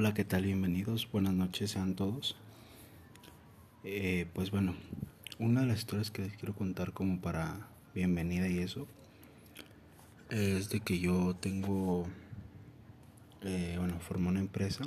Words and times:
Hola, 0.00 0.14
¿qué 0.14 0.22
tal? 0.22 0.44
Bienvenidos. 0.44 1.10
Buenas 1.10 1.34
noches 1.34 1.72
sean 1.72 1.96
todos. 1.96 2.36
Eh, 3.82 4.28
pues 4.32 4.52
bueno, 4.52 4.76
una 5.40 5.62
de 5.62 5.66
las 5.66 5.78
historias 5.78 6.12
que 6.12 6.22
les 6.22 6.36
quiero 6.36 6.54
contar 6.54 6.92
como 6.92 7.20
para 7.20 7.66
bienvenida 7.96 8.46
y 8.46 8.60
eso 8.60 8.86
es 10.30 10.70
de 10.70 10.78
que 10.78 11.00
yo 11.00 11.34
tengo, 11.34 12.06
eh, 13.42 13.74
bueno, 13.76 13.98
formé 13.98 14.28
una 14.28 14.38
empresa 14.38 14.84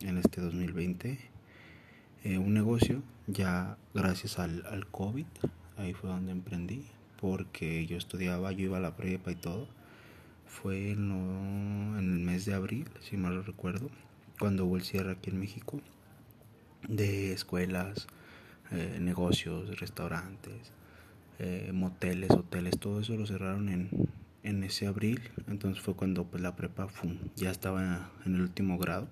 en 0.00 0.18
este 0.18 0.40
2020, 0.40 1.20
eh, 2.24 2.38
un 2.38 2.52
negocio 2.52 3.04
ya 3.28 3.78
gracias 3.94 4.40
al, 4.40 4.66
al 4.66 4.88
COVID, 4.88 5.26
ahí 5.76 5.94
fue 5.94 6.10
donde 6.10 6.32
emprendí, 6.32 6.84
porque 7.20 7.86
yo 7.86 7.96
estudiaba, 7.96 8.50
yo 8.50 8.64
iba 8.64 8.78
a 8.78 8.80
la 8.80 8.96
prepa 8.96 9.30
y 9.30 9.36
todo. 9.36 9.68
Fue 10.46 10.90
en, 10.90 11.94
el 11.96 12.18
mes 12.18 12.44
de 12.44 12.54
abril, 12.54 12.88
si 12.98 13.16
mal 13.16 13.36
lo 13.36 13.42
recuerdo 13.42 13.88
cuando 14.38 14.64
hubo 14.64 14.76
el 14.76 14.82
cierre 14.82 15.12
aquí 15.12 15.30
en 15.30 15.40
México 15.40 15.80
de 16.86 17.32
escuelas, 17.32 18.06
eh, 18.70 18.98
negocios, 19.00 19.78
restaurantes, 19.80 20.72
eh, 21.38 21.70
moteles, 21.72 22.30
hoteles, 22.30 22.78
todo 22.78 23.00
eso 23.00 23.16
lo 23.16 23.26
cerraron 23.26 23.68
en, 23.68 24.08
en 24.42 24.64
ese 24.64 24.86
abril. 24.86 25.20
Entonces 25.48 25.82
fue 25.82 25.94
cuando 25.94 26.24
pues, 26.24 26.42
la 26.42 26.56
prepa 26.56 26.88
ya 27.36 27.50
estaba 27.50 28.10
en 28.24 28.34
el 28.34 28.40
último 28.42 28.78
grado. 28.78 29.08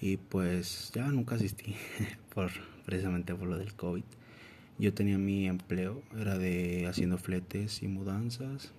Y 0.00 0.16
pues 0.16 0.92
ya 0.94 1.08
nunca 1.08 1.34
asistí 1.34 1.74
por 2.34 2.50
precisamente 2.86 3.34
por 3.34 3.48
lo 3.48 3.58
del 3.58 3.74
COVID. 3.74 4.04
Yo 4.78 4.94
tenía 4.94 5.18
mi 5.18 5.48
empleo, 5.48 6.02
era 6.16 6.38
de 6.38 6.86
haciendo 6.86 7.18
fletes 7.18 7.82
y 7.82 7.88
mudanzas. 7.88 8.72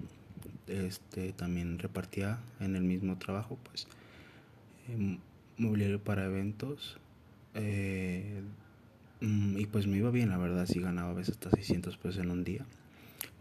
Este 0.68 1.34
también 1.34 1.78
repartía 1.78 2.40
en 2.60 2.76
el 2.76 2.84
mismo 2.84 3.18
trabajo, 3.18 3.58
pues 3.64 3.88
mobiliario 5.58 6.04
para 6.04 6.26
eventos. 6.26 7.00
Eh, 7.56 8.42
mm, 9.22 9.58
y 9.58 9.66
pues 9.66 9.88
me 9.88 9.98
iba 9.98 10.12
bien, 10.12 10.30
la 10.30 10.38
verdad, 10.38 10.66
si 10.66 10.80
ganaba 10.80 11.12
a 11.12 11.14
veces 11.14 11.36
hasta 11.36 11.52
600 11.52 11.98
pesos 11.98 12.24
en 12.24 12.32
un 12.32 12.44
día, 12.44 12.66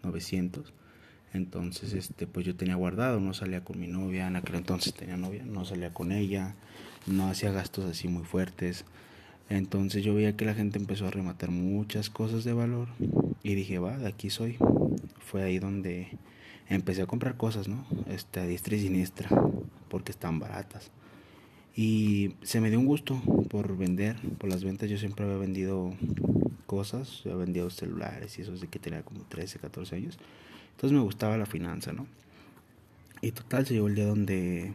900. 0.02 0.72
Entonces, 1.34 1.92
este, 1.92 2.27
pues 2.27 2.46
yo 2.46 2.56
tenía 2.56 2.74
guardado, 2.74 3.20
no 3.20 3.34
salía 3.34 3.62
con 3.62 3.78
mi 3.78 3.86
novia, 3.86 4.27
en 4.27 4.36
aquel 4.36 4.56
entonces 4.56 4.94
tenía 4.94 5.16
novia, 5.16 5.44
no 5.44 5.64
salía 5.64 5.92
con 5.92 6.10
ella, 6.12 6.55
no 7.06 7.28
hacía 7.28 7.52
gastos 7.52 7.84
así 7.84 8.08
muy 8.08 8.24
fuertes. 8.24 8.84
Entonces 9.50 10.05
yo 10.05 10.14
veía 10.14 10.36
que 10.36 10.44
la 10.44 10.55
gente 10.55 10.78
empezó 10.78 11.06
a 11.06 11.10
rematar 11.10 11.50
muchas 11.50 12.10
cosas 12.10 12.44
de 12.44 12.52
valor 12.52 12.88
y 13.42 13.55
dije, 13.55 13.78
va, 13.78 13.96
de 13.96 14.08
aquí 14.08 14.30
soy. 14.30 14.56
Fue 15.20 15.42
ahí 15.42 15.58
donde 15.58 16.08
empecé 16.68 17.02
a 17.02 17.06
comprar 17.06 17.36
cosas, 17.36 17.68
¿no? 17.68 17.86
Este, 18.08 18.40
a 18.40 18.46
diestra 18.46 18.77
y 18.77 18.80
siniestra, 18.80 19.30
porque 19.88 20.12
están 20.12 20.38
baratas. 20.38 20.90
Y 21.80 22.34
se 22.42 22.60
me 22.60 22.70
dio 22.70 22.80
un 22.80 22.86
gusto 22.86 23.22
por 23.48 23.76
vender, 23.76 24.16
por 24.38 24.50
las 24.50 24.64
ventas. 24.64 24.90
Yo 24.90 24.98
siempre 24.98 25.24
había 25.24 25.36
vendido 25.36 25.94
cosas, 26.66 27.20
había 27.24 27.36
vendido 27.36 27.70
celulares 27.70 28.36
y 28.36 28.42
eso 28.42 28.50
de 28.50 28.66
que 28.66 28.80
tenía 28.80 29.02
como 29.02 29.20
13, 29.20 29.60
14 29.60 29.94
años. 29.94 30.18
Entonces 30.72 30.98
me 30.98 31.04
gustaba 31.04 31.36
la 31.36 31.46
finanza, 31.46 31.92
¿no? 31.92 32.08
Y 33.20 33.30
total, 33.30 33.64
se 33.64 33.74
llegó 33.74 33.86
el 33.86 33.94
día 33.94 34.06
donde, 34.06 34.72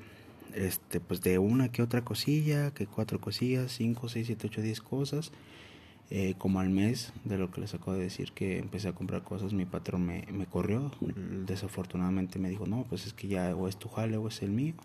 este, 0.55 1.01
pues 1.01 1.19
de 1.19 1.39
una 1.39 1.69
que 1.73 1.81
otra 1.81 2.05
cosilla, 2.05 2.71
que 2.71 2.87
cuatro 2.87 3.19
cosillas, 3.19 3.73
cinco, 3.73 4.07
seis, 4.07 4.27
siete, 4.27 4.47
ocho, 4.47 4.61
diez 4.61 4.79
cosas. 4.79 5.33
Eh, 6.09 6.35
como 6.37 6.61
al 6.61 6.69
mes 6.69 7.11
de 7.25 7.37
lo 7.37 7.51
que 7.51 7.59
les 7.59 7.73
acabo 7.73 7.97
de 7.97 8.03
decir 8.03 8.31
que 8.31 8.59
empecé 8.59 8.87
a 8.87 8.93
comprar 8.93 9.23
cosas, 9.23 9.51
mi 9.51 9.65
patrón 9.65 10.05
me, 10.05 10.25
me 10.31 10.45
corrió. 10.45 10.89
Desafortunadamente 11.45 12.39
me 12.39 12.49
dijo, 12.49 12.65
no, 12.65 12.85
pues 12.87 13.05
es 13.07 13.11
que 13.11 13.27
ya 13.27 13.53
o 13.53 13.67
es 13.67 13.75
tu 13.75 13.89
jale 13.89 14.15
o 14.15 14.29
es 14.29 14.41
el 14.41 14.51
mío. 14.51 14.75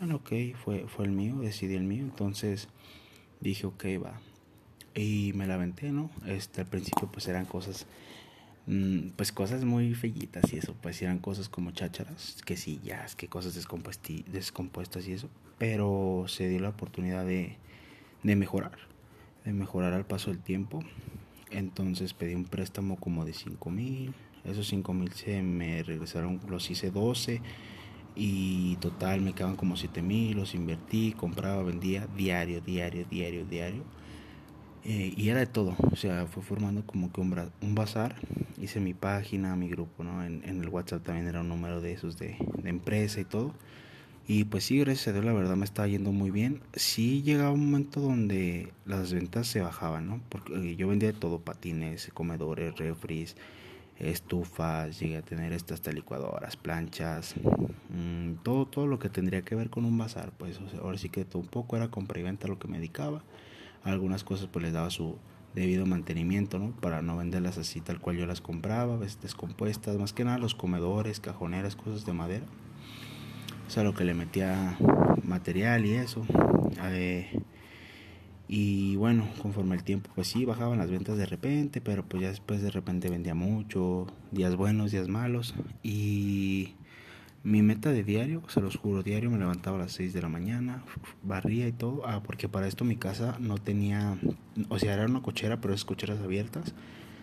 Bueno, 0.00 0.16
ok, 0.16 0.56
fue, 0.64 0.86
fue 0.88 1.04
el 1.04 1.12
mío, 1.12 1.36
decidí 1.38 1.74
el 1.74 1.84
mío, 1.84 2.02
entonces 2.02 2.68
dije, 3.40 3.66
ok, 3.66 3.84
va. 4.04 4.20
Y 4.94 5.32
me 5.34 5.46
la 5.46 5.54
aventé, 5.54 5.92
¿no? 5.92 6.10
Este, 6.26 6.62
al 6.62 6.66
principio 6.66 7.08
pues 7.10 7.28
eran 7.28 7.44
cosas, 7.46 7.86
mm, 8.66 9.10
pues 9.16 9.30
cosas 9.32 9.64
muy 9.64 9.94
fellitas 9.94 10.52
y 10.52 10.56
eso, 10.56 10.74
pues 10.82 11.00
eran 11.00 11.18
cosas 11.20 11.48
como 11.48 11.70
chácharas, 11.70 12.42
que 12.44 12.56
sillas, 12.56 13.14
que 13.14 13.28
cosas 13.28 13.54
descompuestas 13.54 15.06
y 15.08 15.12
eso, 15.12 15.28
pero 15.58 16.24
se 16.26 16.48
dio 16.48 16.60
la 16.60 16.70
oportunidad 16.70 17.24
de, 17.24 17.56
de 18.24 18.36
mejorar, 18.36 18.78
de 19.44 19.52
mejorar 19.52 19.92
al 19.92 20.06
paso 20.06 20.30
del 20.30 20.40
tiempo. 20.40 20.80
Entonces 21.50 22.14
pedí 22.14 22.34
un 22.34 22.46
préstamo 22.46 22.96
como 22.96 23.24
de 23.24 23.32
5 23.32 23.70
mil, 23.70 24.12
esos 24.44 24.66
5 24.66 24.92
mil 24.92 25.12
se 25.12 25.40
me 25.40 25.84
regresaron, 25.84 26.40
los 26.48 26.68
hice 26.68 26.90
12 26.90 27.40
y 28.16 28.76
total 28.76 29.20
me 29.20 29.32
quedaban 29.32 29.56
como 29.56 29.76
7 29.76 30.02
mil, 30.02 30.36
los 30.36 30.54
invertí, 30.54 31.12
compraba, 31.12 31.62
vendía 31.62 32.06
diario, 32.16 32.60
diario, 32.60 33.06
diario, 33.10 33.44
diario. 33.44 33.82
Eh, 34.84 35.14
y 35.16 35.30
era 35.30 35.40
de 35.40 35.46
todo, 35.46 35.74
o 35.90 35.96
sea, 35.96 36.26
fue 36.26 36.42
formando 36.42 36.86
como 36.86 37.10
que 37.12 37.20
un, 37.20 37.34
un 37.62 37.74
bazar. 37.74 38.16
Hice 38.60 38.80
mi 38.80 38.94
página, 38.94 39.56
mi 39.56 39.68
grupo, 39.68 40.04
¿no? 40.04 40.22
En, 40.24 40.44
el 40.44 40.68
WhatsApp 40.68 41.02
también 41.02 41.26
era 41.26 41.40
un 41.40 41.48
número 41.48 41.80
de 41.80 41.92
esos 41.92 42.18
de, 42.18 42.36
de, 42.62 42.68
empresa 42.68 43.20
y 43.20 43.24
todo. 43.24 43.54
Y 44.26 44.44
pues 44.44 44.64
sí, 44.64 44.78
gracias 44.78 45.08
a 45.08 45.12
Dios, 45.12 45.24
la 45.24 45.32
verdad 45.32 45.56
me 45.56 45.64
estaba 45.64 45.88
yendo 45.88 46.12
muy 46.12 46.30
bien. 46.30 46.60
Sí 46.74 47.22
llegaba 47.22 47.50
un 47.52 47.66
momento 47.66 48.00
donde 48.00 48.72
las 48.86 49.12
ventas 49.12 49.46
se 49.46 49.60
bajaban, 49.60 50.06
¿no? 50.06 50.20
Porque 50.28 50.76
yo 50.76 50.88
vendía 50.88 51.12
de 51.12 51.18
todo, 51.18 51.40
patines, 51.40 52.10
comedores, 52.14 52.76
refris, 52.76 53.36
estufas, 53.98 54.98
llegué 54.98 55.18
a 55.18 55.22
tener 55.22 55.52
estas 55.52 55.86
licuadoras, 55.92 56.56
planchas, 56.56 57.34
mmm, 57.90 58.34
todo, 58.42 58.66
todo 58.66 58.86
lo 58.86 58.98
que 58.98 59.08
tendría 59.08 59.42
que 59.42 59.54
ver 59.54 59.70
con 59.70 59.84
un 59.84 59.96
bazar, 59.96 60.32
pues 60.36 60.58
ahora 60.82 60.98
sí 60.98 61.08
que 61.08 61.24
todo 61.24 61.40
un 61.40 61.48
poco 61.48 61.76
era 61.76 61.88
compra 61.88 62.18
y 62.20 62.22
venta 62.22 62.48
lo 62.48 62.58
que 62.58 62.68
me 62.68 62.78
dedicaba. 62.78 63.22
Algunas 63.82 64.24
cosas 64.24 64.48
pues 64.50 64.64
les 64.64 64.72
daba 64.72 64.90
su 64.90 65.18
debido 65.54 65.86
mantenimiento, 65.86 66.58
¿no? 66.58 66.72
Para 66.80 67.02
no 67.02 67.16
venderlas 67.16 67.58
así 67.58 67.80
tal 67.80 68.00
cual 68.00 68.16
yo 68.16 68.26
las 68.26 68.40
compraba, 68.40 68.96
veces 68.96 69.20
descompuestas, 69.20 69.96
más 69.98 70.12
que 70.12 70.24
nada 70.24 70.38
los 70.38 70.54
comedores, 70.54 71.20
cajoneras, 71.20 71.76
cosas 71.76 72.04
de 72.04 72.12
madera. 72.12 72.44
O 73.66 73.70
sea, 73.70 73.84
lo 73.84 73.94
que 73.94 74.04
le 74.04 74.14
metía 74.14 74.76
material 75.22 75.86
y 75.86 75.94
eso. 75.94 76.26
Eh, 76.82 77.40
y 78.46 78.96
bueno, 78.96 79.26
conforme 79.40 79.74
el 79.74 79.84
tiempo, 79.84 80.10
pues 80.14 80.28
sí, 80.28 80.44
bajaban 80.44 80.78
las 80.78 80.90
ventas 80.90 81.16
de 81.16 81.24
repente, 81.24 81.80
pero 81.80 82.04
pues 82.04 82.22
ya 82.22 82.28
después 82.28 82.60
de 82.60 82.70
repente 82.70 83.08
vendía 83.08 83.34
mucho, 83.34 84.06
días 84.32 84.54
buenos, 84.54 84.92
días 84.92 85.08
malos. 85.08 85.54
Y 85.82 86.74
mi 87.42 87.62
meta 87.62 87.90
de 87.90 88.04
diario, 88.04 88.42
se 88.48 88.60
los 88.60 88.76
juro, 88.76 89.02
diario 89.02 89.30
me 89.30 89.38
levantaba 89.38 89.78
a 89.78 89.80
las 89.80 89.92
6 89.92 90.12
de 90.12 90.20
la 90.20 90.28
mañana, 90.28 90.84
barría 91.22 91.66
y 91.68 91.72
todo. 91.72 92.06
Ah, 92.06 92.22
porque 92.22 92.48
para 92.48 92.68
esto 92.68 92.84
mi 92.84 92.96
casa 92.96 93.38
no 93.40 93.56
tenía, 93.56 94.18
o 94.68 94.78
sea, 94.78 94.92
era 94.92 95.06
una 95.06 95.22
cochera, 95.22 95.60
pero 95.60 95.72
es 95.72 95.84
cocheras 95.86 96.20
abiertas. 96.20 96.74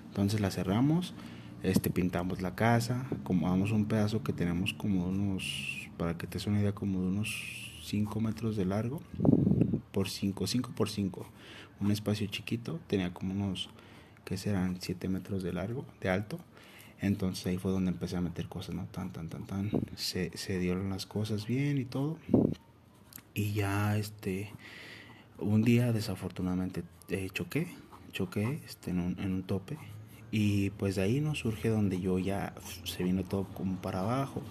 Entonces 0.08 0.42
la 0.42 0.50
cerramos, 0.50 1.14
este, 1.62 1.92
pintamos 1.92 2.42
la 2.42 2.56
casa, 2.56 3.06
acomodamos 3.12 3.72
un 3.72 3.86
pedazo 3.86 4.24
que 4.24 4.34
tenemos 4.34 4.74
como 4.74 5.06
unos, 5.08 5.88
para 5.98 6.18
que 6.18 6.26
te 6.26 6.40
des 6.40 6.48
una 6.48 6.60
idea, 6.60 6.74
como 6.74 7.00
de 7.02 7.08
unos 7.10 7.78
5 7.84 8.20
metros 8.22 8.56
de 8.56 8.66
largo 8.66 9.02
por 9.92 10.10
5, 10.10 10.48
5 10.48 10.72
por 10.76 10.90
5, 10.90 11.26
un 11.80 11.92
espacio 11.92 12.28
chiquito, 12.28 12.80
tenía 12.88 13.14
como 13.14 13.34
unos, 13.34 13.70
que 14.26 14.38
serán 14.38 14.78
7 14.80 15.10
metros 15.10 15.44
de 15.44 15.54
largo, 15.54 15.86
de 16.00 16.10
alto. 16.10 16.40
Entonces 17.00 17.48
ahí 17.48 17.58
fue 17.58 17.72
donde 17.72 17.92
empecé 17.92 18.18
a 18.18 18.22
meter 18.22 18.48
cosas, 18.48 18.76
¿no? 18.76 18.86
Tan, 18.86 19.12
tan, 19.12 19.28
tan, 19.28 19.48
tan. 19.48 19.72
Se, 19.96 20.36
se 20.38 20.60
dieron 20.60 20.90
las 20.90 21.08
cosas 21.08 21.48
bien 21.48 21.80
y 21.80 21.86
todo. 21.86 22.18
Y 23.34 23.54
ya, 23.54 23.98
este, 23.98 24.52
un 25.40 25.64
día 25.64 25.92
desafortunadamente 25.94 26.84
eh, 27.10 27.30
choqué, 27.34 27.68
choqué 28.12 28.60
este, 28.68 28.92
en, 28.92 29.00
un, 29.00 29.20
en 29.20 29.34
un 29.34 29.44
tope. 29.44 29.78
Y 30.32 30.70
pues 30.72 30.96
de 30.96 31.02
ahí 31.02 31.22
no 31.22 31.34
surge 31.34 31.70
donde 31.70 32.00
yo 32.00 32.20
ya 32.20 32.54
se 32.84 33.04
vino 33.04 33.24
todo 33.24 33.46
como 33.46 33.82
para 33.82 34.02
abajo 34.02 34.44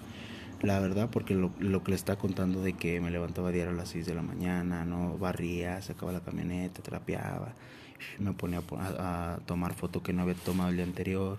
la 0.63 0.79
verdad, 0.81 1.09
porque 1.11 1.35
lo, 1.35 1.51
lo, 1.59 1.83
que 1.83 1.93
le 1.93 1.97
está 1.97 2.17
contando 2.17 2.63
de 2.63 2.75
que 2.75 3.01
me 3.01 3.11
levantaba 3.11 3.51
diario 3.51 3.73
a 3.73 3.77
las 3.77 3.91
6 3.91 4.07
de 4.07 4.15
la 4.15 4.23
mañana, 4.23 4.85
no 4.85 5.17
barría, 5.17 5.81
sacaba 5.81 6.13
la 6.13 6.21
camioneta, 6.21 6.83
trapeaba, 6.83 7.55
me 8.19 8.33
ponía 8.33 8.63
a, 8.71 9.39
tomar 9.47 9.75
foto 9.75 10.03
que 10.03 10.13
no 10.13 10.23
había 10.23 10.35
tomado 10.35 10.71
el 10.71 10.77
día 10.77 10.85
anterior. 10.85 11.39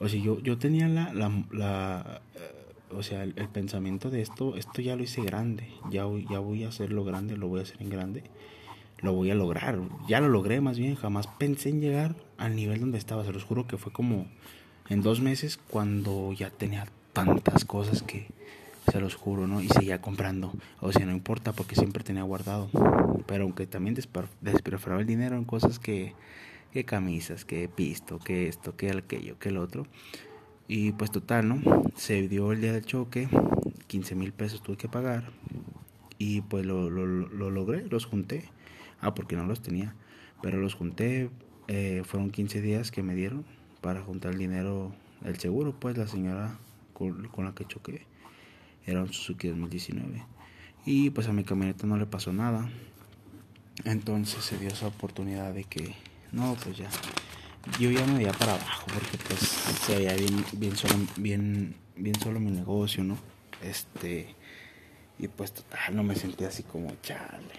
O 0.00 0.08
sea, 0.08 0.20
yo, 0.20 0.40
yo 0.40 0.58
tenía 0.58 0.88
la, 0.88 1.12
la, 1.12 1.30
la 1.52 2.22
eh, 2.34 2.62
o 2.96 3.02
sea, 3.02 3.22
el, 3.22 3.34
pensamiento 3.34 4.10
de 4.10 4.22
esto, 4.22 4.56
esto 4.56 4.82
ya 4.82 4.96
lo 4.96 5.02
hice 5.02 5.22
grande, 5.22 5.68
ya, 5.90 6.04
ya 6.30 6.38
voy 6.38 6.64
a 6.64 6.68
hacerlo 6.68 7.04
grande, 7.04 7.36
lo 7.36 7.48
voy 7.48 7.60
a 7.60 7.62
hacer 7.62 7.80
en 7.80 7.90
grande, 7.90 8.24
lo 9.00 9.12
voy 9.12 9.30
a 9.30 9.34
lograr, 9.34 9.78
ya 10.08 10.20
lo 10.20 10.28
logré 10.28 10.60
más 10.60 10.78
bien, 10.78 10.94
jamás 10.94 11.26
pensé 11.26 11.70
en 11.70 11.80
llegar 11.80 12.16
al 12.38 12.56
nivel 12.56 12.80
donde 12.80 12.98
estaba, 12.98 13.24
se 13.24 13.32
los 13.32 13.44
juro 13.44 13.66
que 13.66 13.78
fue 13.78 13.92
como 13.92 14.26
en 14.88 15.02
dos 15.02 15.20
meses 15.20 15.58
cuando 15.68 16.32
ya 16.32 16.50
tenía 16.50 16.86
tantas 17.12 17.64
cosas 17.64 18.02
que 18.02 18.28
se 18.90 19.00
los 19.00 19.14
juro, 19.14 19.46
¿no? 19.46 19.60
Y 19.60 19.68
seguía 19.68 20.00
comprando. 20.00 20.52
O 20.80 20.92
sea, 20.92 21.06
no 21.06 21.12
importa 21.12 21.52
porque 21.52 21.74
siempre 21.74 22.04
tenía 22.04 22.22
guardado. 22.22 22.68
Pero 23.26 23.44
aunque 23.44 23.66
también 23.66 23.94
despreferaba 24.40 25.00
el 25.00 25.06
dinero 25.06 25.36
en 25.36 25.44
cosas 25.44 25.78
que, 25.78 26.14
que 26.72 26.84
camisas, 26.84 27.44
que 27.44 27.68
pisto, 27.68 28.18
que 28.18 28.48
esto, 28.48 28.76
que 28.76 28.90
aquello, 28.90 29.38
que 29.38 29.50
el 29.50 29.58
otro. 29.58 29.86
Y 30.68 30.92
pues 30.92 31.10
total, 31.10 31.48
¿no? 31.48 31.84
Se 31.96 32.28
dio 32.28 32.52
el 32.52 32.60
día 32.60 32.72
del 32.72 32.84
choque, 32.84 33.28
15 33.86 34.14
mil 34.14 34.32
pesos 34.32 34.62
tuve 34.62 34.76
que 34.76 34.88
pagar. 34.88 35.30
y 36.18 36.40
pues 36.42 36.64
lo, 36.64 36.88
lo, 36.88 37.06
lo 37.06 37.50
logré, 37.50 37.84
los 37.88 38.06
junté. 38.06 38.44
Ah, 39.00 39.14
porque 39.14 39.34
no 39.34 39.44
los 39.44 39.60
tenía, 39.60 39.96
pero 40.42 40.58
los 40.58 40.74
junté, 40.74 41.28
eh, 41.66 42.02
fueron 42.04 42.30
15 42.30 42.60
días 42.60 42.92
que 42.92 43.02
me 43.02 43.16
dieron 43.16 43.44
para 43.80 44.00
juntar 44.00 44.32
el 44.32 44.38
dinero, 44.38 44.92
el 45.24 45.38
seguro, 45.40 45.74
pues 45.78 45.98
la 45.98 46.06
señora 46.06 46.56
con, 47.02 47.28
con 47.28 47.44
la 47.44 47.54
que 47.54 47.64
choqué 47.66 48.06
era 48.86 49.00
un 49.00 49.12
Suzuki 49.12 49.48
2019 49.48 50.24
y 50.84 51.10
pues 51.10 51.28
a 51.28 51.32
mi 51.32 51.44
camioneta 51.44 51.86
no 51.86 51.96
le 51.96 52.06
pasó 52.06 52.32
nada. 52.32 52.70
Entonces 53.84 54.44
se 54.44 54.58
dio 54.58 54.68
esa 54.68 54.88
oportunidad 54.88 55.54
de 55.54 55.64
que, 55.64 55.94
no, 56.30 56.56
pues 56.62 56.76
ya, 56.76 56.90
yo 57.78 57.90
ya 57.90 58.04
me 58.06 58.18
veía 58.18 58.32
para 58.32 58.54
abajo 58.54 58.86
porque 58.92 59.18
pues 59.28 59.40
se 59.40 59.96
veía 59.96 60.14
bien, 60.14 60.44
bien 60.52 60.76
solo, 60.76 60.94
bien, 61.16 61.74
bien 61.96 62.20
solo 62.20 62.38
mi 62.40 62.50
negocio, 62.50 63.02
¿no? 63.04 63.16
Este, 63.62 64.34
y 65.18 65.28
pues 65.28 65.52
total, 65.52 65.96
no 65.96 66.02
me 66.02 66.16
sentía 66.16 66.48
así 66.48 66.64
como, 66.64 66.92
chale, 67.02 67.54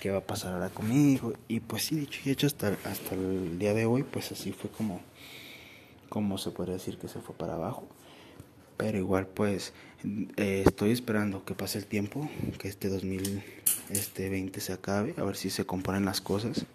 ¿qué 0.00 0.10
va 0.10 0.18
a 0.18 0.26
pasar 0.26 0.54
ahora 0.54 0.68
conmigo? 0.68 1.32
Y 1.48 1.60
pues 1.60 1.84
sí, 1.84 1.96
dicho 1.96 2.20
y 2.24 2.30
hecho, 2.30 2.46
hasta, 2.46 2.76
hasta 2.84 3.14
el 3.14 3.58
día 3.58 3.74
de 3.74 3.86
hoy, 3.86 4.02
pues 4.02 4.32
así 4.32 4.52
fue 4.52 4.70
como, 4.70 5.00
como 6.08 6.36
se 6.36 6.50
podría 6.50 6.74
decir 6.74 6.98
que 6.98 7.08
se 7.08 7.20
fue 7.20 7.34
para 7.34 7.54
abajo. 7.54 7.88
Pero 8.76 8.98
igual 8.98 9.26
pues 9.26 9.72
eh, 10.36 10.62
estoy 10.66 10.90
esperando 10.90 11.44
que 11.44 11.54
pase 11.54 11.78
el 11.78 11.86
tiempo, 11.86 12.28
que 12.58 12.68
este 12.68 12.88
2020 12.88 14.60
se 14.60 14.72
acabe, 14.72 15.14
a 15.16 15.24
ver 15.24 15.36
si 15.36 15.50
se 15.50 15.64
componen 15.64 16.04
las 16.04 16.20
cosas 16.20 16.66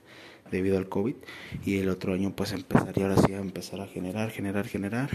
debido 0.51 0.77
al 0.77 0.89
COVID 0.89 1.15
y 1.65 1.77
el 1.77 1.89
otro 1.89 2.13
año 2.13 2.35
pues 2.35 2.51
empezaría 2.51 3.07
ahora 3.07 3.21
sí 3.21 3.33
a 3.33 3.39
empezar 3.39 3.79
a 3.81 3.87
generar, 3.87 4.31
generar, 4.31 4.67
generar 4.67 5.09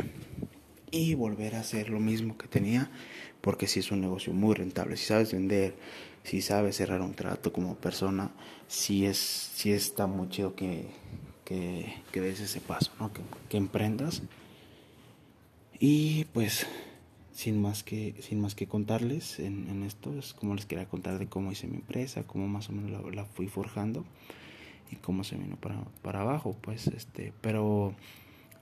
y 0.91 1.15
volver 1.15 1.57
a 1.57 1.61
hacer 1.61 1.91
lo 1.91 2.01
mismo 2.01 2.39
que 2.39 2.49
tenía 2.49 2.91
porque 3.43 3.67
si 3.67 3.81
es 3.81 3.93
un 3.93 4.01
negocio 4.01 4.33
muy 4.33 4.55
rentable, 4.55 4.97
si 4.97 5.05
sabes 5.05 5.33
vender, 5.33 5.75
si 6.25 6.41
sabes 6.41 6.77
cerrar 6.77 7.01
un 7.03 7.15
trato 7.15 7.53
como 7.53 7.77
persona, 7.77 8.31
si 8.67 9.07
es, 9.07 9.19
si 9.19 9.73
está 9.73 10.07
muy 10.07 10.29
chido 10.31 10.55
que, 10.55 10.87
que, 11.45 11.95
que 12.13 12.21
des 12.21 12.41
ese 12.41 12.61
paso, 12.61 12.91
¿no? 12.99 13.13
que, 13.13 13.21
que 13.49 13.57
emprendas 13.57 14.23
y 15.79 16.25
pues 16.33 16.67
sin 17.37 17.61
más 17.61 17.83
que, 17.83 18.15
sin 18.21 18.41
más 18.41 18.55
que 18.55 18.67
contarles 18.67 19.39
en, 19.41 19.69
en, 19.69 19.83
esto, 19.83 20.19
es 20.19 20.33
como 20.33 20.55
les 20.55 20.65
quería 20.65 20.89
contar 20.89 21.19
de 21.19 21.27
cómo 21.27 21.53
hice 21.53 21.67
mi 21.67 21.77
empresa, 21.77 22.23
cómo 22.27 22.49
más 22.49 22.71
o 22.71 22.73
menos 22.73 23.15
la, 23.15 23.25
fui 23.27 23.47
forjando 23.47 24.07
y 24.91 24.97
cómo 24.97 25.23
se 25.23 25.37
vino 25.37 25.57
para, 25.57 25.85
para 26.01 26.23
abajo, 26.23 26.57
pues 26.63 26.87
este, 26.87 27.35
pero 27.43 27.95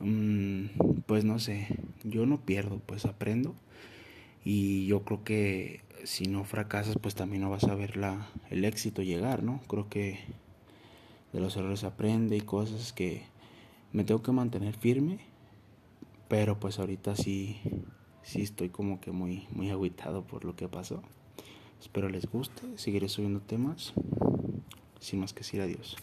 um, 0.00 0.68
pues 1.06 1.24
no 1.24 1.38
sé, 1.38 1.68
yo 2.02 2.26
no 2.26 2.40
pierdo, 2.40 2.80
pues 2.84 3.04
aprendo 3.04 3.54
y 4.44 4.86
yo 4.86 5.04
creo 5.04 5.22
que 5.22 5.82
si 6.02 6.26
no 6.26 6.42
fracasas 6.44 6.96
pues 7.00 7.14
también 7.14 7.42
no 7.42 7.50
vas 7.50 7.64
a 7.64 7.76
ver 7.76 7.96
la, 7.96 8.28
el 8.50 8.64
éxito 8.64 9.02
llegar, 9.02 9.44
¿no? 9.44 9.60
Creo 9.68 9.88
que 9.88 10.18
de 11.32 11.38
los 11.38 11.56
errores 11.56 11.84
aprende 11.84 12.36
y 12.36 12.40
cosas 12.40 12.92
que 12.92 13.22
me 13.92 14.02
tengo 14.02 14.20
que 14.20 14.32
mantener 14.32 14.74
firme 14.76 15.20
pero 16.34 16.58
pues 16.58 16.80
ahorita 16.80 17.14
sí, 17.14 17.60
sí 18.24 18.42
estoy 18.42 18.68
como 18.68 19.00
que 19.00 19.12
muy, 19.12 19.46
muy 19.52 19.70
aguitado 19.70 20.24
por 20.26 20.44
lo 20.44 20.56
que 20.56 20.66
pasó. 20.66 21.00
Espero 21.80 22.08
les 22.08 22.26
guste, 22.26 22.76
seguiré 22.76 23.08
subiendo 23.08 23.38
temas. 23.38 23.92
Sin 24.98 25.20
más 25.20 25.32
que 25.32 25.42
decir 25.42 25.60
adiós. 25.60 25.96